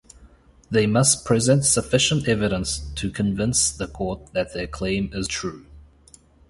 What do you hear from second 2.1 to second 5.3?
evidence to convince the court that their claim is